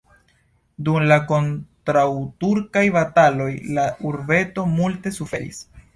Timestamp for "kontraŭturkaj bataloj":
1.31-3.51